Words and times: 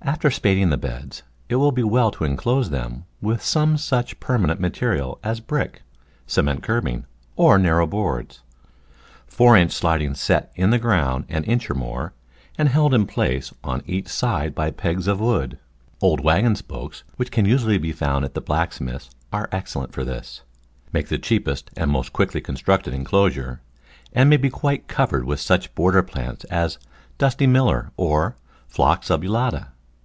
After 0.00 0.30
spading 0.30 0.70
the 0.70 0.78
beds 0.78 1.22
it 1.50 1.56
will 1.56 1.70
be 1.72 1.82
well 1.82 2.10
to 2.12 2.24
inclose 2.24 2.70
them 2.70 3.04
with 3.20 3.42
some 3.42 3.76
such 3.76 4.18
permanent 4.20 4.58
material 4.58 5.18
as 5.22 5.38
brick, 5.38 5.82
cement 6.26 6.62
curbing, 6.62 7.04
or 7.36 7.58
narrow 7.58 7.86
boards. 7.86 8.40
Four 9.26 9.54
inch 9.54 9.70
siding 9.70 10.14
set 10.14 10.50
in 10.56 10.70
the 10.70 10.78
ground 10.78 11.26
an 11.28 11.44
inch 11.44 11.68
or 11.68 11.74
more, 11.74 12.14
and 12.56 12.70
held 12.70 12.94
in 12.94 13.06
place 13.06 13.52
on 13.62 13.82
each 13.86 14.08
side 14.08 14.54
by 14.54 14.70
pegs 14.70 15.06
of 15.08 15.20
wood 15.20 15.58
(old 16.00 16.20
waggon 16.20 16.56
spokes, 16.56 17.02
which 17.16 17.30
can 17.30 17.44
usually 17.44 17.76
be 17.76 17.92
found 17.92 18.24
at 18.24 18.32
the 18.32 18.40
blacksmith's, 18.40 19.10
are 19.30 19.48
excellent 19.52 19.92
for 19.92 20.04
this), 20.04 20.40
make 20.90 21.08
the 21.08 21.18
cheapest 21.18 21.70
and 21.76 21.90
most 21.90 22.14
quickly 22.14 22.40
constructed 22.40 22.94
inclosure, 22.94 23.60
and 24.14 24.30
may 24.30 24.38
be 24.38 24.48
quite 24.48 24.88
cov 24.88 25.10
ered 25.10 25.24
with 25.24 25.38
such 25.38 25.74
border 25.74 26.02
plants 26.02 26.44
as 26.44 26.78
Dusty 27.18 27.46
miller 27.46 27.92
or 27.98 28.36
Phlox 28.68 29.08
subulata. 29.08 29.66